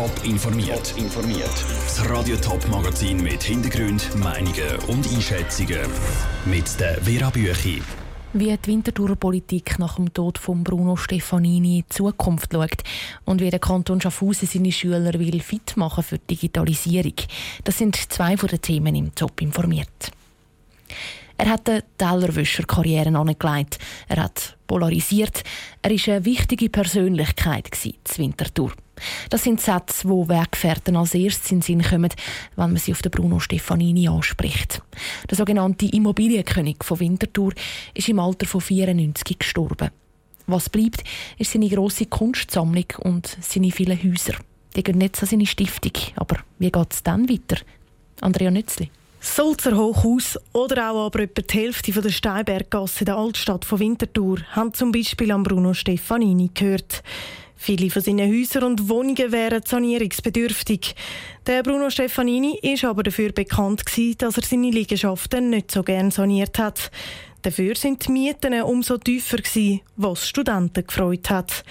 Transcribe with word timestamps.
Top 0.00 0.24
informiert. 0.24 0.94
informiert. 0.96 1.52
Das 1.84 2.08
Radio 2.08 2.34
Top 2.36 2.66
Magazin 2.70 3.22
mit 3.22 3.42
Hintergrund, 3.42 4.08
Meinungen 4.16 4.78
und 4.88 5.06
Einschätzungen 5.12 5.90
mit 6.46 6.80
der 6.80 7.02
Vera 7.02 7.28
Büchi. 7.28 7.82
Wie 8.32 8.56
die 8.56 8.66
Winterthur-Politik 8.66 9.78
nach 9.78 9.96
dem 9.96 10.10
Tod 10.14 10.38
von 10.38 10.64
Bruno 10.64 10.96
Stefanini 10.96 11.80
in 11.80 11.84
die 11.84 11.88
Zukunft 11.90 12.50
schaut 12.50 12.82
und 13.26 13.42
wie 13.42 13.50
der 13.50 13.58
Kanton 13.58 14.00
Schaffhausen 14.00 14.48
seine 14.48 14.72
Schüler 14.72 15.12
will 15.18 15.42
fit 15.42 15.76
machen 15.76 16.02
für 16.02 16.16
die 16.16 16.28
Digitalisierung. 16.28 17.16
Das 17.64 17.76
sind 17.76 17.94
zwei 17.94 18.38
von 18.38 18.48
den 18.48 18.62
Themen 18.62 18.94
im 18.94 19.14
Top 19.14 19.42
informiert. 19.42 20.12
Er 21.40 21.48
hat 21.48 21.70
eine 21.70 21.82
Tellerwischer-Karriere 21.96 23.16
angelegt. 23.16 23.78
Er 24.08 24.24
hat 24.24 24.58
polarisiert. 24.66 25.42
Er 25.80 25.90
war 25.90 26.14
eine 26.14 26.24
wichtige 26.26 26.68
Persönlichkeit 26.68 27.70
in 27.82 27.94
Winterthur. 28.18 28.72
Das 29.30 29.44
sind 29.44 29.58
Sätze, 29.58 30.06
wo 30.06 30.28
Weggefährten 30.28 30.96
als 30.96 31.14
erstes 31.14 31.50
in 31.50 31.60
den 31.60 31.62
Sinn 31.62 31.82
kommen, 31.82 32.10
wenn 32.56 32.72
man 32.72 32.76
sie 32.76 32.92
auf 32.92 33.00
den 33.00 33.10
Bruno 33.10 33.40
Stefanini 33.40 34.06
anspricht. 34.06 34.82
Der 35.30 35.38
sogenannte 35.38 35.86
Immobilienkönig 35.86 36.76
von 36.82 37.00
Winterthur 37.00 37.54
ist 37.94 38.10
im 38.10 38.18
Alter 38.18 38.44
von 38.44 38.60
94 38.60 39.38
gestorben. 39.38 39.88
Was 40.46 40.68
bleibt, 40.68 41.04
ist 41.38 41.52
seine 41.52 41.70
grosse 41.70 42.04
Kunstsammlung 42.04 42.84
und 42.98 43.38
seine 43.40 43.70
vielen 43.70 44.02
Häuser. 44.02 44.34
Die 44.76 44.82
gehen 44.82 44.98
nicht 44.98 45.18
an 45.18 45.26
seine 45.26 45.46
Stiftung. 45.46 45.92
Aber 46.16 46.36
wie 46.58 46.70
geht 46.70 46.92
es 46.92 47.02
dann 47.02 47.30
weiter? 47.30 47.56
Andrea 48.20 48.50
Nützli. 48.50 48.90
Sulzer 49.22 49.76
Hochhaus 49.76 50.38
oder 50.54 50.90
auch 50.90 51.06
aber 51.06 51.20
etwa 51.20 51.42
die 51.42 51.58
Hälfte 51.58 51.92
der 51.92 52.08
Steinberggasse 52.08 53.00
in 53.00 53.04
der 53.04 53.16
Altstadt 53.16 53.66
von 53.66 53.78
Winterthur 53.78 54.38
haben 54.52 54.72
zum 54.72 54.92
Beispiel 54.92 55.30
an 55.30 55.42
Bruno 55.42 55.74
Stefanini 55.74 56.50
gehört. 56.54 57.02
Viele 57.54 57.90
von 57.90 58.00
seinen 58.00 58.32
Häusern 58.32 58.64
und 58.64 58.88
Wohnungen 58.88 59.30
wären 59.30 59.60
sanierungsbedürftig. 59.62 60.94
Der 61.46 61.62
Bruno 61.62 61.90
Stefanini 61.90 62.58
ist 62.62 62.84
aber 62.84 63.02
dafür 63.02 63.32
bekannt 63.32 63.84
gewesen, 63.84 64.16
dass 64.16 64.38
er 64.38 64.42
seine 64.42 64.70
Liegenschaften 64.70 65.50
nicht 65.50 65.70
so 65.70 65.82
gern 65.82 66.10
saniert 66.10 66.58
hat. 66.58 66.90
Dafür 67.42 67.76
sind 67.76 68.06
die 68.06 68.12
Mieten 68.12 68.62
umso 68.62 68.96
tiefer 68.96 69.36
gewesen, 69.36 69.82
was 69.96 70.26
Studenten 70.26 70.86
gefreut 70.86 71.28
hat. 71.28 71.62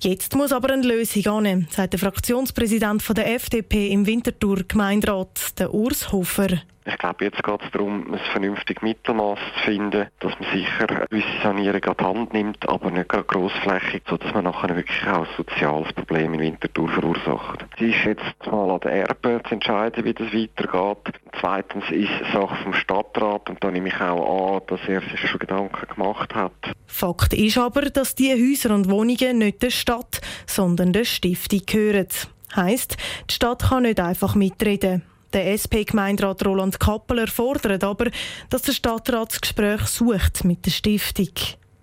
Jetzt 0.00 0.36
muss 0.36 0.52
aber 0.52 0.72
eine 0.72 0.86
Lösung 0.86 1.26
annehmen, 1.26 1.66
sagt 1.70 1.92
der 1.92 1.98
Fraktionspräsident 1.98 3.02
der 3.16 3.34
FDP 3.34 3.88
im 3.88 4.06
Winterthur 4.06 4.58
Gemeinderat, 4.68 5.58
der 5.58 5.74
Urs 5.74 6.12
Hofer. 6.12 6.46
Ich 6.88 6.96
glaube, 6.96 7.24
jetzt 7.26 7.42
geht 7.42 7.62
es 7.62 7.70
darum, 7.72 8.14
ein 8.14 8.20
vernünftiges 8.32 8.82
Mittelmaß 8.82 9.38
zu 9.38 9.64
finden, 9.64 10.06
dass 10.20 10.32
man 10.40 10.50
sicher 10.52 10.86
gewisse 10.86 11.42
Sanierung 11.42 11.84
an 11.84 11.94
die 11.98 12.04
Hand 12.04 12.32
nimmt, 12.32 12.68
aber 12.68 12.90
nicht 12.90 13.08
grossflächig, 13.08 14.02
sodass 14.08 14.32
man 14.32 14.44
nachher 14.44 14.74
wirklich 14.74 15.06
auch 15.06 15.26
ein 15.26 15.28
soziales 15.36 15.92
Problem 15.92 16.32
in 16.32 16.40
Winterthur 16.40 16.88
verursacht. 16.88 17.66
Es 17.76 17.82
ist 17.82 18.04
jetzt 18.04 18.46
mal 18.46 18.70
an 18.70 18.80
den 18.80 18.92
Erben 18.92 19.44
zu 19.44 19.54
entscheiden, 19.54 20.04
wie 20.04 20.14
das 20.14 20.32
weitergeht. 20.32 21.17
Zweitens 21.40 21.84
ist 21.90 22.10
es 22.22 22.32
Sache 22.32 22.56
vom 22.62 22.72
Stadtrat 22.72 23.48
und 23.48 23.62
da 23.62 23.70
nehme 23.70 23.88
ich 23.88 24.00
auch 24.00 24.56
an, 24.56 24.62
dass 24.66 24.80
er 24.88 25.00
sich 25.02 25.28
schon 25.28 25.40
Gedanken 25.40 25.86
gemacht 25.94 26.34
hat. 26.34 26.52
Fakt 26.86 27.32
ist 27.34 27.58
aber, 27.58 27.82
dass 27.82 28.14
diese 28.14 28.36
Häuser 28.36 28.74
und 28.74 28.90
Wohnungen 28.90 29.38
nicht 29.38 29.62
der 29.62 29.70
Stadt, 29.70 30.20
sondern 30.46 30.92
der 30.92 31.04
Stiftung 31.04 31.62
gehören. 31.66 32.08
Heißt, 32.56 32.96
die 33.28 33.34
Stadt 33.34 33.62
kann 33.68 33.82
nicht 33.82 34.00
einfach 34.00 34.34
mitreden. 34.34 35.02
Der 35.32 35.52
SP-Gemeinderat 35.52 36.44
Roland 36.46 36.80
Kappeler 36.80 37.26
fordert 37.26 37.84
aber, 37.84 38.06
dass 38.48 38.62
der 38.62 38.72
Stadtrat 38.72 39.30
das 39.30 39.40
Gespräch 39.40 39.82
sucht 39.82 40.44
mit 40.44 40.64
der 40.64 40.70
Stiftung 40.70 41.28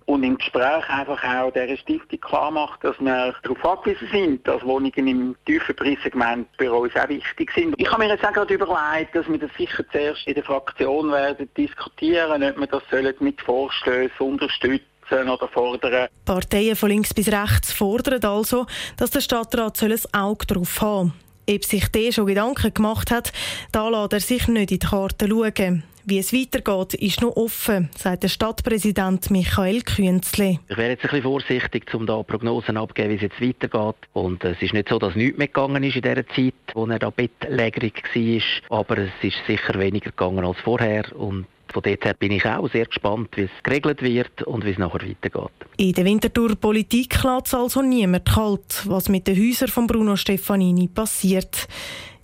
und 0.05 0.23
im 0.23 0.37
Gespräch 0.37 0.87
einfach 0.89 1.23
auch 1.23 1.51
der 1.51 1.75
Stiftung 1.77 2.19
klar 2.19 2.51
macht, 2.51 2.83
dass 2.83 2.99
wir 2.99 3.33
darauf 3.41 3.65
angewiesen 3.65 4.07
sind, 4.11 4.47
dass 4.47 4.63
Wohnungen 4.63 5.07
im 5.07 5.35
tiefen 5.45 5.75
Preissegment 5.75 6.47
für 6.57 6.71
uns 6.71 6.95
auch 6.95 7.09
wichtig 7.09 7.51
sind. 7.55 7.73
Ich 7.77 7.91
habe 7.91 8.03
mir 8.03 8.09
jetzt 8.09 8.25
auch 8.25 8.33
gerade 8.33 8.53
überlegt, 8.53 9.15
dass 9.15 9.27
wir 9.27 9.39
das 9.39 9.51
sicher 9.57 9.83
zuerst 9.91 10.27
in 10.27 10.35
der 10.35 10.43
Fraktion 10.43 11.11
werden 11.11 11.49
diskutieren, 11.57 12.43
ob 12.43 12.59
wir 12.59 12.67
das 12.67 13.19
mit 13.19 13.41
Vorstößen 13.41 14.11
unterstützen 14.19 15.29
oder 15.29 15.47
fordern. 15.47 16.07
Parteien 16.25 16.75
von 16.75 16.89
links 16.89 17.13
bis 17.13 17.31
rechts 17.31 17.71
fordern 17.71 18.23
also, 18.23 18.65
dass 18.97 19.11
der 19.11 19.21
Stadtrat 19.21 19.81
ein 19.81 19.99
Auge 20.13 20.45
darauf 20.45 20.81
haben 20.81 21.13
soll. 21.47 21.55
Ob 21.55 21.63
sich 21.63 21.87
der 21.89 22.11
schon 22.11 22.25
Gedanken 22.25 22.73
gemacht 22.73 23.11
hat, 23.11 23.31
da 23.71 23.87
lässt 23.89 24.13
er 24.13 24.19
sich 24.19 24.47
nicht 24.47 24.71
in 24.71 24.79
die 24.79 24.87
Karte 24.87 25.27
schauen. 25.27 25.83
Wie 26.07 26.19
es 26.19 26.31
weitergeht, 26.33 26.93
ist 26.93 27.21
noch 27.23 27.35
offen, 27.35 27.89
sagt 27.97 28.21
der 28.21 28.27
Stadtpräsident 28.27 29.31
Michael 29.31 29.81
Künzli. 29.81 30.59
Ich 30.69 30.77
wäre 30.77 30.91
jetzt 30.91 31.03
ein 31.03 31.09
bisschen 31.09 31.23
vorsichtig, 31.23 31.91
um 31.95 32.05
da 32.05 32.21
Prognosen 32.21 32.77
abzugeben, 32.77 33.09
wie 33.09 33.15
es 33.15 33.21
jetzt 33.23 33.41
weitergeht. 33.41 33.95
Und 34.13 34.43
es 34.43 34.61
ist 34.61 34.75
nicht 34.75 34.89
so, 34.89 34.99
dass 34.99 35.15
nichts 35.15 35.39
mehr 35.39 35.47
gegangen 35.47 35.83
ist 35.83 35.95
in 35.95 36.03
dieser 36.03 36.27
Zeit, 36.27 36.53
wo 36.75 36.85
er 36.85 36.99
da 36.99 37.09
bettlägerig 37.09 38.03
war. 38.13 38.81
Aber 38.81 38.99
es 38.99 39.09
ist 39.23 39.37
sicher 39.47 39.79
weniger 39.79 40.11
gegangen 40.11 40.45
als 40.45 40.59
vorher. 40.59 41.05
Und 41.15 41.47
von 41.73 41.81
dort 41.81 42.05
her 42.05 42.13
bin 42.13 42.33
ich 42.33 42.45
auch 42.45 42.69
sehr 42.71 42.85
gespannt, 42.85 43.29
wie 43.35 43.41
es 43.41 43.63
geregelt 43.63 44.03
wird 44.03 44.43
und 44.43 44.63
wie 44.63 44.69
es 44.69 44.77
nachher 44.77 45.01
weitergeht. 45.09 45.51
In 45.77 45.93
der 45.93 46.05
Winterthur-Politik 46.05 47.23
lässt 47.23 47.55
also 47.55 47.81
niemand 47.81 48.25
kalt, 48.25 48.83
was 48.85 49.09
mit 49.09 49.25
den 49.25 49.37
Häusern 49.37 49.69
von 49.69 49.87
Bruno 49.87 50.15
Stefanini 50.15 50.87
passiert. 50.87 51.67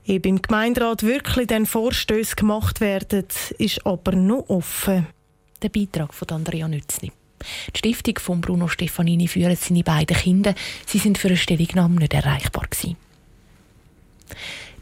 Ob 0.08 0.26
im 0.26 0.42
Gemeinderat 0.42 1.04
wirklich 1.04 1.48
dann 1.48 1.66
Vorstöße 1.66 2.36
gemacht 2.36 2.82
werden, 2.82 3.28
ist 3.58 3.86
aber 3.86 4.14
noch 4.14 4.50
offen. 4.50 5.08
Der 5.62 5.70
Beitrag 5.70 6.14
von 6.14 6.28
Andrea 6.30 6.68
Nützli. 6.68 7.12
Die 7.74 7.78
Stiftung 7.78 8.20
von 8.20 8.42
Bruno 8.42 8.68
Stefanini 8.68 9.28
führt 9.28 9.60
seine 9.60 9.84
beiden 9.84 10.18
Kinder. 10.18 10.56
Sie 10.86 10.98
sind 10.98 11.18
für 11.18 11.28
eine 11.28 11.38
Stellungnahme 11.38 12.00
nicht 12.00 12.14
erreichbar 12.14 12.68
gewesen. 12.70 12.98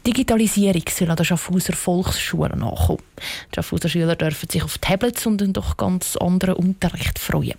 Digitalisierung 0.06 0.84
soll 0.88 1.10
an 1.10 1.16
den 1.16 1.26
Schaffhauser 1.26 1.74
Volksschulen 1.74 2.58
nachkommen. 2.58 3.02
Die 3.50 3.56
Schaffhauser 3.56 3.90
Schüler 3.90 4.16
dürfen 4.16 4.48
sich 4.48 4.62
auf 4.62 4.78
Tablets 4.78 5.26
und 5.26 5.42
einen 5.42 5.52
doch 5.52 5.76
ganz 5.76 6.16
anderen 6.16 6.54
Unterricht 6.54 7.18
freuen. 7.18 7.58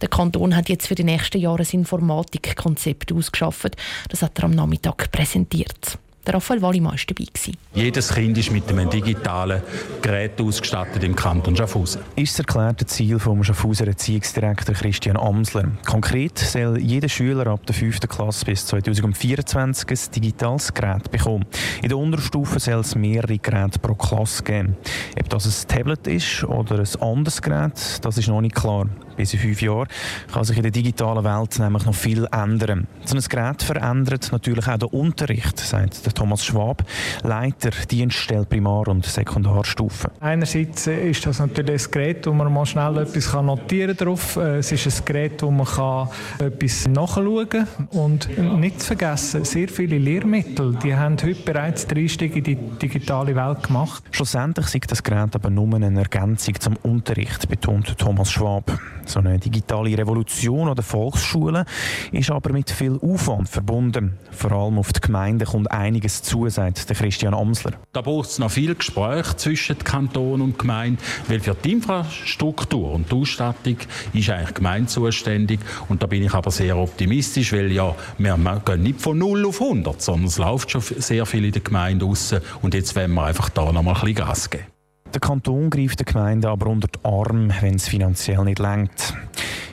Der 0.00 0.08
Kanton 0.08 0.56
hat 0.56 0.68
jetzt 0.68 0.88
für 0.88 0.96
die 0.96 1.04
nächsten 1.04 1.38
Jahre 1.38 1.62
ein 1.62 1.68
Informatikkonzept 1.70 3.12
ausgeschafft. 3.12 3.76
Das 4.08 4.22
hat 4.22 4.38
er 4.38 4.44
am 4.44 4.52
Nachmittag 4.52 5.12
präsentiert. 5.12 5.98
Der 6.26 6.34
Raphael 6.34 6.60
Wallimann 6.60 6.94
war 6.94 7.00
dabei. 7.06 7.26
Jedes 7.72 8.12
Kind 8.12 8.36
ist 8.36 8.50
mit 8.50 8.68
einem 8.68 8.90
digitalen 8.90 9.62
Gerät 10.02 10.40
ausgestattet 10.40 11.04
im 11.04 11.14
Kanton 11.14 11.54
Schaffhausen. 11.54 12.02
Ist 12.16 12.32
das 12.32 12.40
erklärte 12.40 12.84
Ziel 12.84 13.20
vom 13.20 13.44
Schaffhauser 13.44 13.86
Erziehungsdirektor 13.86 14.74
Christian 14.74 15.16
Amsler. 15.16 15.68
Konkret 15.86 16.36
soll 16.36 16.78
jeder 16.78 17.08
Schüler 17.08 17.46
ab 17.46 17.64
der 17.66 17.76
5. 17.76 18.00
Klasse 18.08 18.44
bis 18.44 18.66
2024 18.66 19.88
ein 19.88 20.12
digitales 20.16 20.74
Gerät 20.74 21.12
bekommen. 21.12 21.46
In 21.82 21.90
der 21.90 21.98
Unterstufe 21.98 22.58
soll 22.58 22.80
es 22.80 22.96
mehrere 22.96 23.38
Geräte 23.38 23.78
pro 23.78 23.94
Klasse 23.94 24.42
geben. 24.42 24.76
Ob 25.20 25.28
das 25.28 25.46
ein 25.46 25.68
Tablet 25.68 26.08
ist 26.08 26.42
oder 26.42 26.80
ein 26.80 27.02
anderes 27.02 27.40
Gerät, 27.40 28.04
das 28.04 28.18
ist 28.18 28.26
noch 28.26 28.40
nicht 28.40 28.56
klar. 28.56 28.88
Bis 29.16 29.32
in 29.32 29.40
fünf 29.40 29.62
Jahren 29.62 29.88
kann 30.32 30.44
sich 30.44 30.56
in 30.56 30.62
der 30.62 30.72
digitalen 30.72 31.24
Welt 31.24 31.58
nämlich 31.58 31.86
noch 31.86 31.94
viel 31.94 32.26
ändern. 32.32 32.86
So 33.04 33.16
ein 33.16 33.22
Gerät 33.22 33.62
verändert 33.62 34.30
natürlich 34.30 34.68
auch 34.68 34.76
den 34.76 34.88
Unterricht, 34.88 35.58
sagt 35.58 36.04
der 36.04 36.12
Thomas 36.16 36.44
Schwab, 36.44 36.82
Leiter 37.22 37.70
Dienststelle 37.90 38.46
Primar- 38.46 38.88
und 38.88 39.04
Sekundarstufe. 39.04 40.10
Einerseits 40.20 40.86
ist 40.86 41.26
das 41.26 41.38
natürlich 41.38 41.86
ein 41.86 41.90
Gerät, 41.90 42.26
wo 42.26 42.32
man 42.32 42.52
mal 42.52 42.64
schnell 42.64 42.96
etwas 42.98 43.32
notieren 43.34 43.96
kann 43.96 44.06
drauf. 44.06 44.36
Es 44.36 44.72
ist 44.72 44.86
ein 44.86 45.04
Gerät, 45.04 45.42
wo 45.42 45.50
man 45.50 45.66
kann 45.66 46.08
etwas 46.38 46.88
nachschauen 46.88 47.48
kann. 47.48 47.68
Und 47.90 48.28
nicht 48.58 48.80
zu 48.80 48.86
vergessen, 48.86 49.44
sehr 49.44 49.68
viele 49.68 49.98
Lehrmittel, 49.98 50.74
die 50.82 50.94
haben 50.94 51.16
heute 51.22 51.42
bereits 51.42 51.86
den 51.86 51.98
Einstieg 51.98 52.34
in 52.34 52.44
die 52.44 52.56
digitale 52.56 53.36
Welt 53.36 53.64
gemacht. 53.64 54.02
Schlussendlich 54.10 54.74
ist 54.74 54.90
das 54.90 55.02
Gerät 55.02 55.34
aber 55.34 55.50
nur 55.50 55.74
eine 55.74 55.98
Ergänzung 55.98 56.58
zum 56.58 56.76
Unterricht, 56.82 57.46
betont 57.48 57.98
Thomas 57.98 58.32
Schwab. 58.32 58.78
So 59.04 59.20
eine 59.20 59.38
digitale 59.38 59.96
Revolution 59.96 60.68
an 60.68 60.74
den 60.74 60.82
Volksschulen 60.82 61.64
ist 62.10 62.30
aber 62.30 62.52
mit 62.52 62.70
viel 62.70 62.98
Aufwand 63.02 63.48
verbunden. 63.48 64.16
Vor 64.30 64.52
allem 64.52 64.78
auf 64.78 64.92
die 64.92 65.00
Gemeinden 65.00 65.46
kommt 65.46 65.70
einiges 65.70 66.05
zu, 66.08 66.48
sagt 66.48 66.86
Christian 66.88 67.34
Amsler. 67.34 67.72
Da 67.92 68.00
braucht 68.00 68.30
es 68.30 68.38
noch 68.38 68.50
viel 68.50 68.74
Gespräch 68.74 69.34
zwischen 69.36 69.78
Kanton 69.78 70.40
und 70.40 70.58
Gemeinde, 70.58 71.02
weil 71.28 71.40
für 71.40 71.54
die 71.54 71.72
Infrastruktur 71.72 72.92
und 72.92 73.10
die 73.10 73.16
Ausstattung 73.16 73.76
ist 74.12 74.30
eigentlich 74.30 74.48
die 74.48 74.54
Gemeinde 74.54 74.88
zuständig. 74.88 75.60
Und 75.88 76.02
da 76.02 76.06
bin 76.06 76.22
ich 76.22 76.34
aber 76.34 76.50
sehr 76.50 76.76
optimistisch, 76.76 77.52
weil 77.52 77.72
ja, 77.72 77.94
wir 78.18 78.62
gehen 78.64 78.82
nicht 78.82 79.00
von 79.00 79.18
0 79.18 79.46
auf 79.46 79.60
100, 79.60 80.00
sondern 80.00 80.26
es 80.26 80.38
läuft 80.38 80.70
schon 80.70 80.80
sehr 80.80 81.26
viel 81.26 81.44
in 81.44 81.52
der 81.52 81.62
Gemeinde 81.62 82.04
raus. 82.04 82.34
Und 82.62 82.74
jetzt 82.74 82.94
werden 82.94 83.14
wir 83.14 83.24
einfach 83.24 83.48
da 83.50 83.72
noch 83.72 83.82
mal 83.82 83.94
ein 83.94 84.00
bisschen 84.00 84.14
Gas 84.14 84.50
geben. 84.50 84.64
Der 85.12 85.20
Kanton 85.20 85.70
greift 85.70 86.00
der 86.00 86.06
Gemeinde 86.06 86.48
aber 86.48 86.66
unter 86.66 86.88
die 86.88 86.98
Arme, 87.04 87.54
wenn 87.60 87.76
es 87.76 87.88
finanziell 87.88 88.44
nicht 88.44 88.58
lenkt. 88.58 89.14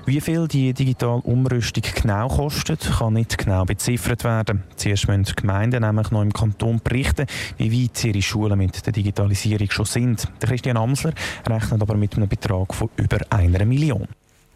Wie 0.06 0.20
viel 0.20 0.48
die 0.50 0.74
digitale 0.74 1.22
Umrüstung 1.22 1.84
genau 2.02 2.28
kostet, 2.28 2.82
kann 2.82 3.14
nicht 3.14 3.38
genau 3.38 3.64
beziffert 3.64 4.26
werden. 4.26 4.64
Zuerst 4.76 5.08
müssen 5.08 5.24
die 5.24 5.34
Gemeinden 5.34 5.82
nämlich 5.82 6.12
noch 6.12 6.22
im 6.22 6.34
Kanton 6.34 6.82
berichten, 6.84 7.26
wie 7.58 7.84
weit 7.84 8.04
ihre 8.04 8.22
Schulen 8.22 8.58
mit 8.58 8.86
der 8.86 8.92
Digitalisierung 8.92 9.72
schon 9.72 9.86
sind. 9.86 10.28
Der 10.42 10.50
Christian 10.50 10.76
Amsler 10.76 11.14
rechnet 11.48 11.82
aber 11.82 11.96
mit 11.96 12.16
einem 12.18 12.28
Betrag 12.28 12.74
von 12.74 12.90
über 12.98 13.20
einer 13.30 13.64
Million 13.66 14.08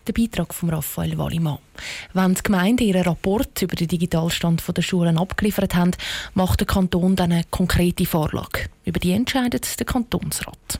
der 0.08 0.14
Beitrag 0.14 0.54
von 0.54 0.70
Raphael 0.70 1.18
Wallimann. 1.18 1.58
Wenn 2.14 2.34
die 2.34 2.42
Gemeinden 2.42 2.84
ihren 2.84 3.04
Rapport 3.04 3.62
über 3.62 3.76
den 3.76 3.90
Digitalstand 3.90 4.64
der 4.76 4.82
Schulen 4.82 5.18
abgeliefert 5.18 5.76
haben, 5.76 5.92
macht 6.34 6.62
der 6.62 6.68
Kanton 6.68 7.16
dann 7.16 7.34
eine 7.34 7.44
konkrete 7.52 8.06
Vorlage. 8.06 8.70
Über 8.86 9.00
die 9.00 9.12
entscheidet 9.12 9.78
der 9.78 9.86
Kantonsrat. 9.86 10.80